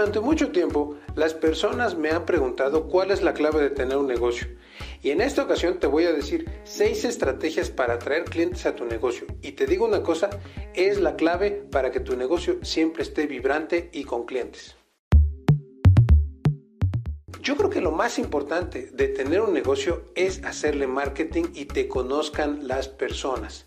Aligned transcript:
Durante 0.00 0.20
mucho 0.20 0.50
tiempo, 0.50 0.96
las 1.14 1.34
personas 1.34 1.94
me 1.94 2.08
han 2.08 2.24
preguntado 2.24 2.88
cuál 2.88 3.10
es 3.10 3.20
la 3.20 3.34
clave 3.34 3.60
de 3.60 3.68
tener 3.68 3.98
un 3.98 4.06
negocio. 4.06 4.48
Y 5.02 5.10
en 5.10 5.20
esta 5.20 5.42
ocasión 5.42 5.78
te 5.78 5.86
voy 5.88 6.04
a 6.04 6.12
decir 6.14 6.48
seis 6.64 7.04
estrategias 7.04 7.68
para 7.68 7.94
atraer 7.94 8.24
clientes 8.24 8.64
a 8.64 8.74
tu 8.74 8.86
negocio. 8.86 9.26
Y 9.42 9.52
te 9.52 9.66
digo 9.66 9.84
una 9.84 10.02
cosa, 10.02 10.30
es 10.72 10.98
la 10.98 11.16
clave 11.16 11.50
para 11.70 11.90
que 11.90 12.00
tu 12.00 12.16
negocio 12.16 12.60
siempre 12.62 13.02
esté 13.02 13.26
vibrante 13.26 13.90
y 13.92 14.04
con 14.04 14.24
clientes. 14.24 14.74
Yo 17.42 17.58
creo 17.58 17.68
que 17.68 17.82
lo 17.82 17.92
más 17.92 18.18
importante 18.18 18.88
de 18.94 19.08
tener 19.08 19.42
un 19.42 19.52
negocio 19.52 20.12
es 20.14 20.42
hacerle 20.44 20.86
marketing 20.86 21.44
y 21.52 21.66
te 21.66 21.88
conozcan 21.88 22.66
las 22.66 22.88
personas. 22.88 23.66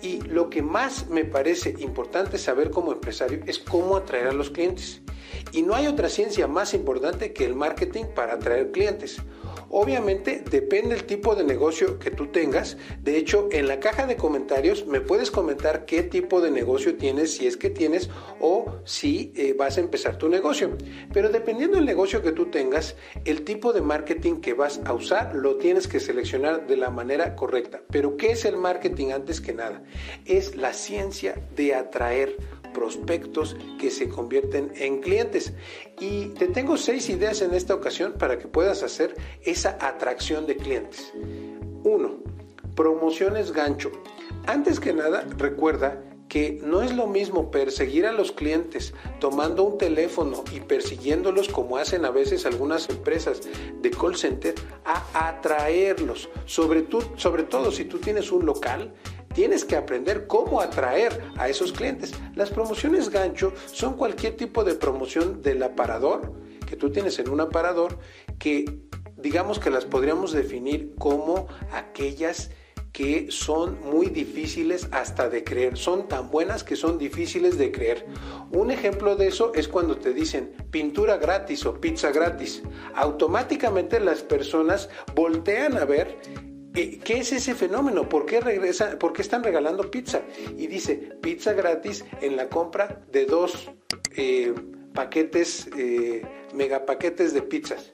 Y 0.00 0.20
lo 0.20 0.48
que 0.48 0.62
más 0.62 1.08
me 1.08 1.24
parece 1.24 1.74
importante 1.80 2.38
saber 2.38 2.70
como 2.70 2.92
empresario 2.92 3.40
es 3.46 3.58
cómo 3.58 3.96
atraer 3.96 4.28
a 4.28 4.32
los 4.32 4.50
clientes. 4.50 5.02
Y 5.52 5.62
no 5.62 5.74
hay 5.74 5.86
otra 5.86 6.08
ciencia 6.08 6.46
más 6.46 6.74
importante 6.74 7.32
que 7.32 7.44
el 7.44 7.54
marketing 7.54 8.04
para 8.14 8.34
atraer 8.34 8.70
clientes. 8.70 9.18
Obviamente 9.74 10.44
depende 10.50 10.94
del 10.94 11.04
tipo 11.04 11.34
de 11.34 11.44
negocio 11.44 11.98
que 11.98 12.10
tú 12.10 12.26
tengas. 12.26 12.76
De 13.00 13.16
hecho, 13.16 13.48
en 13.50 13.68
la 13.68 13.80
caja 13.80 14.06
de 14.06 14.16
comentarios 14.16 14.86
me 14.86 15.00
puedes 15.00 15.30
comentar 15.30 15.86
qué 15.86 16.02
tipo 16.02 16.42
de 16.42 16.50
negocio 16.50 16.96
tienes, 16.96 17.36
si 17.36 17.46
es 17.46 17.56
que 17.56 17.70
tienes 17.70 18.10
o 18.38 18.66
si 18.84 19.32
eh, 19.34 19.54
vas 19.56 19.78
a 19.78 19.80
empezar 19.80 20.18
tu 20.18 20.28
negocio. 20.28 20.76
Pero 21.14 21.30
dependiendo 21.30 21.78
del 21.78 21.86
negocio 21.86 22.20
que 22.20 22.32
tú 22.32 22.50
tengas, 22.50 22.96
el 23.24 23.44
tipo 23.44 23.72
de 23.72 23.80
marketing 23.80 24.42
que 24.42 24.52
vas 24.52 24.78
a 24.84 24.92
usar 24.92 25.34
lo 25.34 25.56
tienes 25.56 25.88
que 25.88 26.00
seleccionar 26.00 26.66
de 26.66 26.76
la 26.76 26.90
manera 26.90 27.34
correcta. 27.34 27.80
Pero 27.90 28.18
¿qué 28.18 28.32
es 28.32 28.44
el 28.44 28.58
marketing 28.58 29.12
antes 29.12 29.40
que 29.40 29.54
nada? 29.54 29.82
Es 30.26 30.54
la 30.54 30.74
ciencia 30.74 31.34
de 31.56 31.74
atraer 31.74 32.36
prospectos 32.72 33.56
que 33.78 33.90
se 33.90 34.08
convierten 34.08 34.72
en 34.76 35.00
clientes. 35.00 35.52
Y 36.02 36.30
te 36.30 36.48
tengo 36.48 36.76
seis 36.76 37.08
ideas 37.10 37.42
en 37.42 37.54
esta 37.54 37.76
ocasión 37.76 38.14
para 38.18 38.36
que 38.36 38.48
puedas 38.48 38.82
hacer 38.82 39.14
esa 39.44 39.78
atracción 39.80 40.46
de 40.46 40.56
clientes. 40.56 41.12
1. 41.84 42.16
Promociones 42.74 43.52
gancho. 43.52 43.92
Antes 44.46 44.80
que 44.80 44.92
nada, 44.92 45.24
recuerda 45.38 46.02
que 46.26 46.58
no 46.64 46.82
es 46.82 46.92
lo 46.96 47.06
mismo 47.06 47.52
perseguir 47.52 48.04
a 48.06 48.12
los 48.12 48.32
clientes 48.32 48.94
tomando 49.20 49.62
un 49.62 49.78
teléfono 49.78 50.42
y 50.52 50.58
persiguiéndolos 50.58 51.48
como 51.48 51.76
hacen 51.76 52.04
a 52.04 52.10
veces 52.10 52.46
algunas 52.46 52.88
empresas 52.88 53.40
de 53.80 53.90
call 53.92 54.16
center 54.16 54.56
a 54.84 55.28
atraerlos. 55.28 56.30
Sobre, 56.46 56.84
sobre 57.14 57.44
todo 57.44 57.70
si 57.70 57.84
tú 57.84 57.98
tienes 57.98 58.32
un 58.32 58.44
local, 58.44 58.92
Tienes 59.34 59.64
que 59.64 59.76
aprender 59.76 60.26
cómo 60.26 60.60
atraer 60.60 61.20
a 61.36 61.48
esos 61.48 61.72
clientes. 61.72 62.12
Las 62.34 62.50
promociones 62.50 63.10
gancho 63.10 63.52
son 63.66 63.94
cualquier 63.96 64.36
tipo 64.36 64.64
de 64.64 64.74
promoción 64.74 65.42
del 65.42 65.62
aparador 65.62 66.32
que 66.66 66.76
tú 66.76 66.90
tienes 66.90 67.18
en 67.18 67.28
un 67.28 67.40
aparador 67.40 67.98
que 68.38 68.64
digamos 69.16 69.58
que 69.58 69.70
las 69.70 69.84
podríamos 69.84 70.32
definir 70.32 70.94
como 70.98 71.46
aquellas 71.72 72.50
que 72.92 73.28
son 73.30 73.78
muy 73.80 74.06
difíciles 74.06 74.88
hasta 74.92 75.30
de 75.30 75.44
creer, 75.44 75.78
son 75.78 76.08
tan 76.08 76.30
buenas 76.30 76.62
que 76.62 76.76
son 76.76 76.98
difíciles 76.98 77.56
de 77.56 77.72
creer. 77.72 78.06
Un 78.50 78.70
ejemplo 78.70 79.16
de 79.16 79.28
eso 79.28 79.52
es 79.54 79.66
cuando 79.66 79.96
te 79.96 80.12
dicen 80.12 80.52
pintura 80.70 81.16
gratis 81.16 81.64
o 81.64 81.80
pizza 81.80 82.10
gratis. 82.10 82.62
Automáticamente 82.94 83.98
las 83.98 84.22
personas 84.22 84.90
voltean 85.14 85.78
a 85.78 85.86
ver 85.86 86.18
¿Qué 86.72 87.18
es 87.18 87.32
ese 87.32 87.54
fenómeno? 87.54 88.08
¿Por 88.08 88.24
qué, 88.24 88.40
regresa, 88.40 88.98
¿Por 88.98 89.12
qué 89.12 89.20
están 89.20 89.44
regalando 89.44 89.90
pizza? 89.90 90.22
Y 90.56 90.66
dice, 90.66 90.94
pizza 91.20 91.52
gratis 91.52 92.04
en 92.22 92.36
la 92.36 92.48
compra 92.48 93.02
de 93.12 93.26
dos 93.26 93.70
eh, 94.16 94.54
paquetes, 94.94 95.68
eh, 95.76 96.22
megapaquetes 96.54 97.34
de 97.34 97.42
pizzas. 97.42 97.92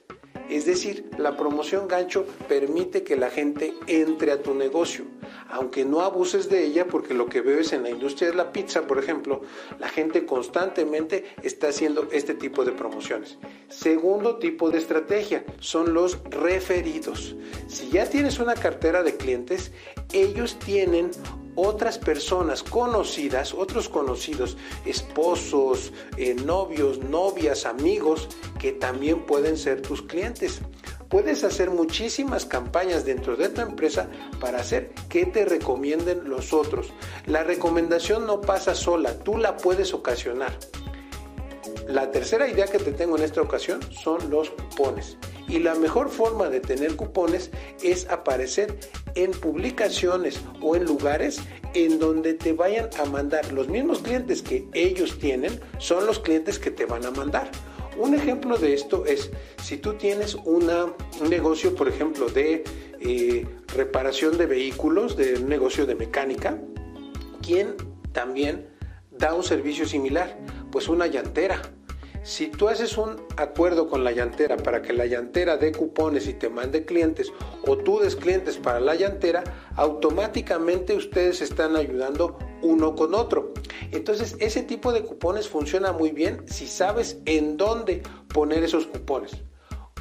Es 0.49 0.65
decir, 0.65 1.09
la 1.17 1.37
promoción 1.37 1.87
gancho 1.87 2.25
permite 2.47 3.03
que 3.03 3.15
la 3.15 3.29
gente 3.29 3.73
entre 3.85 4.31
a 4.31 4.41
tu 4.41 4.55
negocio, 4.55 5.05
aunque 5.47 5.85
no 5.85 6.01
abuses 6.01 6.49
de 6.49 6.65
ella, 6.65 6.87
porque 6.87 7.13
lo 7.13 7.27
que 7.27 7.41
veo 7.41 7.59
en 7.71 7.83
la 7.83 7.89
industria 7.89 8.29
de 8.29 8.35
la 8.35 8.51
pizza, 8.51 8.87
por 8.87 8.97
ejemplo, 8.97 9.41
la 9.79 9.89
gente 9.89 10.25
constantemente 10.25 11.25
está 11.43 11.67
haciendo 11.67 12.07
este 12.11 12.33
tipo 12.33 12.63
de 12.65 12.71
promociones. 12.71 13.37
Segundo 13.67 14.37
tipo 14.37 14.71
de 14.71 14.79
estrategia 14.79 15.43
son 15.59 15.93
los 15.93 16.19
referidos. 16.29 17.35
Si 17.67 17.89
ya 17.89 18.09
tienes 18.09 18.39
una 18.39 18.55
cartera 18.55 19.03
de 19.03 19.17
clientes, 19.17 19.71
ellos 20.13 20.57
tienen 20.57 21.11
otras 21.61 21.97
personas 21.97 22.63
conocidas, 22.63 23.53
otros 23.53 23.89
conocidos, 23.89 24.57
esposos, 24.85 25.91
eh, 26.17 26.33
novios, 26.33 26.99
novias, 26.99 27.65
amigos, 27.65 28.29
que 28.59 28.71
también 28.71 29.25
pueden 29.25 29.57
ser 29.57 29.81
tus 29.81 30.01
clientes. 30.01 30.61
Puedes 31.09 31.43
hacer 31.43 31.71
muchísimas 31.71 32.45
campañas 32.45 33.03
dentro 33.03 33.35
de 33.35 33.49
tu 33.49 33.61
empresa 33.61 34.09
para 34.39 34.59
hacer 34.59 34.91
que 35.09 35.25
te 35.25 35.43
recomienden 35.43 36.29
los 36.29 36.53
otros. 36.53 36.93
La 37.25 37.43
recomendación 37.43 38.27
no 38.27 38.41
pasa 38.41 38.75
sola, 38.75 39.17
tú 39.19 39.37
la 39.37 39.57
puedes 39.57 39.93
ocasionar. 39.93 40.57
La 41.87 42.11
tercera 42.11 42.47
idea 42.47 42.67
que 42.67 42.77
te 42.77 42.91
tengo 42.91 43.17
en 43.17 43.23
esta 43.23 43.41
ocasión 43.41 43.79
son 43.91 44.29
los 44.29 44.51
cupones. 44.51 45.17
Y 45.47 45.57
la 45.57 45.73
mejor 45.73 46.09
forma 46.09 46.47
de 46.47 46.59
tener 46.59 46.95
cupones 46.95 47.49
es 47.81 48.07
aparecer 48.09 48.77
en 49.23 49.31
publicaciones 49.31 50.41
o 50.61 50.75
en 50.75 50.85
lugares 50.85 51.41
en 51.73 51.99
donde 51.99 52.33
te 52.33 52.53
vayan 52.53 52.89
a 52.97 53.05
mandar 53.05 53.51
los 53.51 53.67
mismos 53.67 53.99
clientes 53.99 54.41
que 54.41 54.67
ellos 54.73 55.19
tienen, 55.19 55.59
son 55.77 56.05
los 56.05 56.19
clientes 56.19 56.57
que 56.57 56.71
te 56.71 56.85
van 56.85 57.05
a 57.05 57.11
mandar. 57.11 57.51
Un 57.97 58.15
ejemplo 58.15 58.57
de 58.57 58.73
esto 58.73 59.05
es 59.05 59.29
si 59.61 59.77
tú 59.77 59.95
tienes 59.95 60.35
una, 60.45 60.85
un 61.21 61.29
negocio, 61.29 61.75
por 61.75 61.89
ejemplo, 61.89 62.29
de 62.29 62.63
eh, 63.01 63.45
reparación 63.75 64.37
de 64.37 64.45
vehículos, 64.45 65.17
de 65.17 65.35
un 65.35 65.49
negocio 65.49 65.85
de 65.85 65.95
mecánica, 65.95 66.57
¿quién 67.41 67.75
también 68.13 68.69
da 69.11 69.33
un 69.33 69.43
servicio 69.43 69.85
similar? 69.85 70.37
Pues 70.71 70.87
una 70.87 71.07
llantera 71.07 71.61
si 72.29 72.45
tú 72.45 72.69
haces 72.69 72.95
un 72.95 73.15
acuerdo 73.37 73.87
con 73.87 74.03
la 74.03 74.11
llantera 74.11 74.55
para 74.55 74.83
que 74.83 74.93
la 74.93 75.07
llantera 75.07 75.57
dé 75.57 75.71
cupones 75.71 76.27
y 76.27 76.33
te 76.33 76.47
mande 76.47 76.85
clientes 76.85 77.33
o 77.65 77.75
tú 77.75 77.97
des 77.97 78.15
clientes 78.15 78.57
para 78.57 78.79
la 78.79 78.93
llantera, 78.93 79.43
automáticamente 79.75 80.95
ustedes 80.95 81.41
están 81.41 81.75
ayudando 81.75 82.37
uno 82.61 82.95
con 82.95 83.15
otro. 83.15 83.51
Entonces 83.91 84.37
ese 84.39 84.61
tipo 84.61 84.93
de 84.93 85.01
cupones 85.01 85.49
funciona 85.49 85.91
muy 85.91 86.11
bien 86.11 86.43
si 86.45 86.67
sabes 86.67 87.17
en 87.25 87.57
dónde 87.57 88.03
poner 88.31 88.63
esos 88.63 88.85
cupones. 88.85 89.31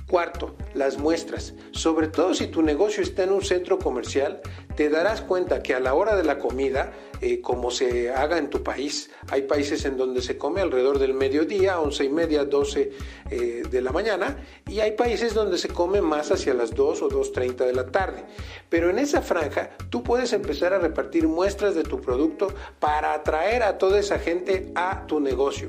Cuarto, 0.08 0.56
las 0.72 0.96
muestras. 0.96 1.52
Sobre 1.72 2.08
todo 2.08 2.32
si 2.32 2.46
tu 2.46 2.62
negocio 2.62 3.02
está 3.02 3.24
en 3.24 3.32
un 3.32 3.42
centro 3.42 3.78
comercial, 3.78 4.40
te 4.74 4.88
darás 4.88 5.20
cuenta 5.20 5.62
que 5.62 5.74
a 5.74 5.80
la 5.80 5.92
hora 5.92 6.16
de 6.16 6.24
la 6.24 6.38
comida, 6.38 6.94
eh, 7.20 7.42
como 7.42 7.70
se 7.70 8.10
haga 8.10 8.38
en 8.38 8.48
tu 8.48 8.62
país, 8.62 9.10
hay 9.30 9.42
países 9.42 9.84
en 9.84 9.98
donde 9.98 10.22
se 10.22 10.38
come 10.38 10.62
alrededor 10.62 10.98
del 10.98 11.12
mediodía, 11.12 11.78
once 11.78 12.04
y 12.04 12.08
media, 12.08 12.46
12 12.46 12.90
eh, 13.30 13.62
de 13.70 13.82
la 13.82 13.92
mañana, 13.92 14.38
y 14.66 14.80
hay 14.80 14.92
países 14.92 15.34
donde 15.34 15.58
se 15.58 15.68
come 15.68 16.00
más 16.00 16.30
hacia 16.30 16.54
las 16.54 16.74
2 16.74 17.02
o 17.02 17.10
2.30 17.10 17.66
de 17.66 17.74
la 17.74 17.86
tarde. 17.88 18.24
Pero 18.70 18.88
en 18.88 18.98
esa 18.98 19.20
franja, 19.20 19.76
tú 19.90 20.02
puedes 20.02 20.32
empezar 20.32 20.72
a 20.72 20.78
repartir 20.78 21.28
muestras 21.28 21.74
de 21.74 21.82
tu 21.82 22.00
producto 22.00 22.48
para 22.80 23.12
atraer 23.12 23.62
a 23.62 23.76
toda 23.76 23.98
esa 23.98 24.18
gente 24.18 24.72
a 24.74 25.06
tu 25.06 25.20
negocio. 25.20 25.68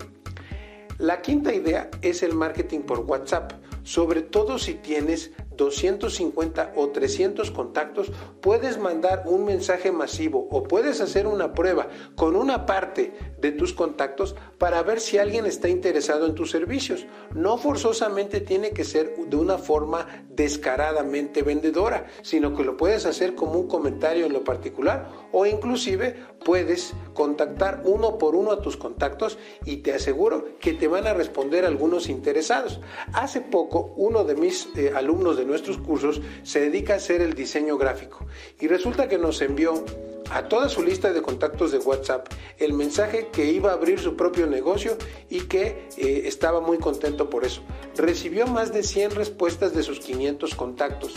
La 0.98 1.22
quinta 1.22 1.54
idea 1.54 1.90
es 2.02 2.24
el 2.24 2.34
marketing 2.34 2.82
por 2.82 3.00
WhatsApp 3.00 3.52
sobre 3.90 4.22
todo 4.22 4.60
si 4.60 4.76
tienes 4.76 5.32
250 5.60 6.74
o 6.76 6.90
300 6.90 7.52
contactos, 7.52 8.12
puedes 8.42 8.80
mandar 8.80 9.24
un 9.28 9.46
mensaje 9.46 9.92
masivo 9.92 10.48
o 10.50 10.64
puedes 10.64 11.02
hacer 11.02 11.28
una 11.28 11.54
prueba 11.54 11.90
con 12.16 12.36
una 12.36 12.66
parte 12.66 13.14
de 13.38 13.52
tus 13.52 13.74
contactos 13.74 14.36
para 14.58 14.82
ver 14.82 15.00
si 15.02 15.18
alguien 15.18 15.46
está 15.46 15.68
interesado 15.68 16.26
en 16.26 16.34
tus 16.34 16.50
servicios. 16.50 17.06
No 17.36 17.58
forzosamente 17.58 18.40
tiene 18.40 18.72
que 18.72 18.86
ser 18.86 19.16
de 19.16 19.36
una 19.36 19.58
forma 19.58 20.26
descaradamente 20.30 21.44
vendedora, 21.44 22.08
sino 22.22 22.56
que 22.56 22.64
lo 22.64 22.78
puedes 22.78 23.06
hacer 23.06 23.36
como 23.36 23.60
un 23.60 23.68
comentario 23.68 24.26
en 24.26 24.34
lo 24.34 24.44
particular 24.44 25.10
o 25.34 25.46
inclusive 25.46 26.16
puedes 26.46 26.94
contactar 27.14 27.82
uno 27.84 28.18
por 28.18 28.36
uno 28.36 28.52
a 28.52 28.62
tus 28.62 28.78
contactos 28.78 29.38
y 29.66 29.78
te 29.78 29.94
aseguro 29.94 30.58
que 30.60 30.74
te 30.74 30.88
van 30.88 31.08
a 31.08 31.14
responder 31.14 31.66
algunos 31.66 32.08
interesados. 32.08 32.80
Hace 33.14 33.42
poco 33.42 33.94
uno 33.98 34.24
de 34.24 34.36
mis 34.36 34.70
eh, 34.78 34.94
alumnos 34.96 35.36
de 35.36 35.46
nuestros 35.50 35.78
cursos 35.78 36.22
se 36.44 36.62
dedica 36.62 36.94
a 36.94 36.98
hacer 36.98 37.22
el 37.22 37.34
diseño 37.34 37.78
gráfico 37.78 38.26
y 38.60 38.68
resulta 38.68 39.10
que 39.10 39.18
nos 39.18 39.42
envió 39.42 39.84
a 40.32 40.44
toda 40.44 40.70
su 40.70 40.84
lista 40.84 41.12
de 41.12 41.22
contactos 41.22 41.72
de 41.72 41.80
WhatsApp 41.80 42.28
el 42.58 42.74
mensaje 42.74 43.30
que 43.32 43.52
iba 43.52 43.72
a 43.72 43.74
abrir 43.74 44.00
su 44.00 44.16
propio 44.16 44.48
negocio 44.48 44.98
y 45.30 45.42
que 45.42 45.88
eh, 45.98 46.24
estaba 46.26 46.62
muy 46.62 46.78
contento 46.78 47.30
por 47.30 47.46
eso. 47.46 47.62
Recibió 47.96 48.46
más 48.48 48.72
de 48.72 48.84
100 48.84 49.12
respuestas 49.12 49.74
de 49.74 49.84
sus 49.84 50.00
500 50.00 50.56
contactos 50.56 51.16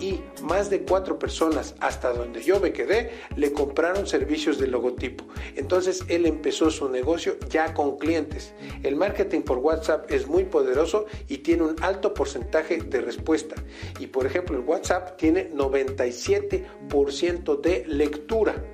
y 0.00 0.20
más 0.42 0.70
de 0.70 0.82
cuatro 0.82 1.18
personas, 1.18 1.74
hasta 1.80 2.12
donde 2.12 2.42
yo 2.42 2.58
me 2.58 2.72
quedé, 2.72 3.10
le 3.36 3.52
compraron 3.52 4.06
servicios 4.06 4.58
de 4.58 4.66
logotipo. 4.66 5.24
Entonces 5.56 6.02
él 6.08 6.26
empezó 6.26 6.70
su 6.70 6.88
negocio 6.88 7.36
ya 7.48 7.74
con 7.74 7.98
clientes. 7.98 8.54
El 8.82 8.96
marketing 8.96 9.42
por 9.42 9.58
WhatsApp 9.58 10.10
es 10.10 10.26
muy 10.26 10.44
poderoso 10.44 11.06
y 11.28 11.38
tiene 11.38 11.64
un 11.64 11.76
alto 11.82 12.14
porcentaje 12.14 12.78
de 12.78 13.00
respuesta. 13.00 13.56
Y 13.98 14.06
por 14.06 14.26
ejemplo, 14.26 14.56
el 14.56 14.64
WhatsApp 14.64 15.16
tiene 15.16 15.50
97% 15.50 17.60
de 17.60 17.84
lectura 17.86 18.64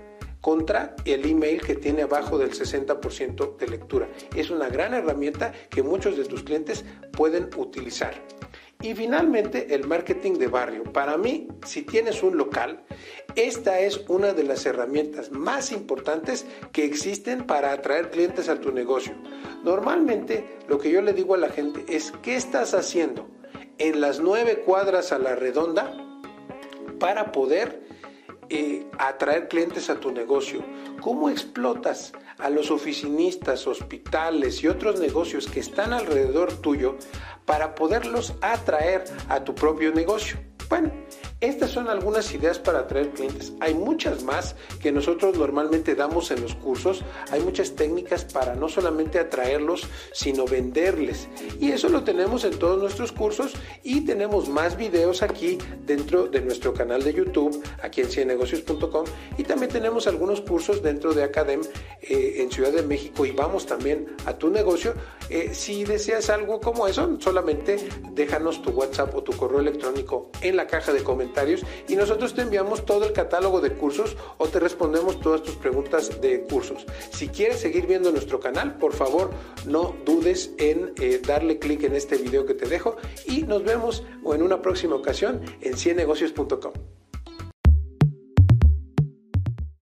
contra 0.40 0.94
el 1.05 1.26
email 1.26 1.61
que 1.61 1.75
tiene 1.75 2.02
abajo 2.02 2.38
del 2.38 2.52
60% 2.52 3.56
de 3.56 3.67
lectura. 3.67 4.08
Es 4.37 4.50
una 4.50 4.69
gran 4.69 4.94
herramienta 4.94 5.52
que 5.70 5.82
muchos 5.82 6.17
de 6.17 6.25
tus 6.25 6.44
clientes 6.44 6.84
pueden 7.11 7.50
utilizar. 7.56 8.14
Y 8.82 8.94
finalmente, 8.94 9.75
el 9.75 9.87
marketing 9.87 10.34
de 10.34 10.49
barrio. 10.49 10.84
Para 10.84 11.17
mí, 11.17 11.49
si 11.64 11.82
tienes 11.82 12.23
un 12.23 12.37
local, 12.37 12.84
esta 13.34 13.81
es 13.81 14.05
una 14.08 14.32
de 14.32 14.44
las 14.44 14.67
herramientas 14.67 15.31
más 15.31 15.73
importantes 15.73 16.46
que 16.73 16.84
existen 16.84 17.46
para 17.46 17.73
atraer 17.73 18.11
clientes 18.11 18.49
a 18.49 18.61
tu 18.61 18.73
negocio. 18.73 19.14
Normalmente, 19.64 20.58
lo 20.69 20.78
que 20.78 20.90
yo 20.90 21.00
le 21.02 21.14
digo 21.14 21.34
a 21.34 21.38
la 21.38 21.49
gente 21.49 21.84
es, 21.88 22.12
¿qué 22.23 22.37
estás 22.37 22.75
haciendo 22.75 23.28
en 23.78 24.00
las 24.00 24.20
nueve 24.20 24.62
cuadras 24.64 25.12
a 25.12 25.19
la 25.19 25.34
redonda 25.34 25.93
para 26.99 27.32
poder 27.32 27.85
eh, 28.48 28.87
atraer 28.98 29.48
clientes 29.48 29.90
a 29.90 30.00
tu 30.00 30.12
negocio? 30.12 30.64
¿Cómo 31.00 31.31
explotas 31.31 32.12
a 32.38 32.50
los 32.50 32.70
oficinistas, 32.70 33.66
hospitales 33.66 34.62
y 34.62 34.69
otros 34.69 35.00
negocios 35.00 35.46
que 35.46 35.60
están 35.60 35.93
alrededor 35.93 36.52
tuyo 36.60 36.96
para 37.44 37.75
poderlos 37.75 38.34
atraer 38.40 39.04
a 39.28 39.44
tu 39.44 39.54
propio 39.54 39.93
negocio? 39.93 40.38
Bueno, 40.69 40.93
son 41.76 41.90
algunas 41.90 42.32
ideas 42.32 42.58
para 42.58 42.78
atraer 42.78 43.11
clientes. 43.11 43.52
Hay 43.61 43.75
muchas 43.75 44.23
más 44.23 44.56
que 44.81 44.90
nosotros 44.93 45.37
normalmente 45.37 45.94
damos 45.94 46.31
en 46.31 46.40
los 46.40 46.55
cursos. 46.55 47.05
Hay 47.31 47.40
muchas 47.40 47.75
técnicas 47.75 48.25
para 48.25 48.55
no 48.55 48.70
solamente 48.70 49.19
atraerlos, 49.19 49.87
sino 50.14 50.46
venderles. 50.46 51.28
Y 51.61 51.73
eso 51.73 51.90
lo 51.90 52.02
tenemos 52.02 52.44
en 52.44 52.58
todos 52.58 52.81
nuestros 52.81 53.12
cursos 53.12 53.52
y 53.82 54.06
tenemos 54.06 54.49
más 54.49 54.78
videos 54.78 55.23
aquí 55.23 55.58
dentro 55.84 56.28
de 56.28 56.40
nuestro 56.40 56.73
canal 56.73 57.02
de 57.02 57.12
YouTube, 57.12 57.62
aquí 57.82 58.00
en 58.00 58.08
ciennegocios.com. 58.08 59.05
Y 59.37 59.43
también 59.43 59.70
tenemos 59.70 60.06
algunos 60.06 60.40
cursos 60.40 60.82
dentro 60.82 61.12
de 61.12 61.25
Academ 61.25 61.61
eh, 62.00 62.37
en 62.38 62.50
Ciudad 62.50 62.72
de 62.72 62.84
México 62.84 63.26
y 63.26 63.32
vamos 63.32 63.67
también 63.67 64.17
a 64.25 64.32
tu 64.32 64.49
negocio. 64.49 64.94
Eh, 65.29 65.50
si 65.52 65.84
deseas 65.84 66.31
algo 66.31 66.58
como 66.58 66.88
eso, 66.88 67.20
solamente 67.20 67.87
déjanos 68.12 68.62
tu 68.62 68.70
WhatsApp 68.70 69.14
o 69.14 69.22
tu 69.22 69.32
correo 69.32 69.61
electrónico 69.61 70.31
en 70.40 70.56
la 70.56 70.67
caja 70.67 70.94
de 70.94 71.05
comentarios 71.05 71.65
y 71.88 71.96
nosotros 71.96 72.34
te 72.34 72.42
enviamos 72.42 72.84
todo 72.84 73.04
el 73.04 73.12
catálogo 73.12 73.60
de 73.60 73.72
cursos 73.72 74.16
o 74.38 74.48
te 74.48 74.60
respondemos 74.60 75.20
todas 75.20 75.42
tus 75.42 75.56
preguntas 75.56 76.20
de 76.20 76.42
cursos. 76.42 76.84
Si 77.10 77.28
quieres 77.28 77.60
seguir 77.60 77.86
viendo 77.86 78.10
nuestro 78.12 78.40
canal, 78.40 78.78
por 78.78 78.92
favor 78.92 79.30
no 79.66 79.94
dudes 80.04 80.50
en 80.58 80.92
eh, 81.00 81.20
darle 81.26 81.58
clic 81.58 81.82
en 81.84 81.94
este 81.94 82.16
video 82.16 82.46
que 82.46 82.54
te 82.54 82.66
dejo 82.66 82.96
y 83.26 83.42
nos 83.42 83.64
vemos 83.64 84.04
en 84.34 84.42
una 84.42 84.62
próxima 84.62 84.96
ocasión 84.96 85.40
en 85.60 85.76
ciennegocios.com. 85.76 86.72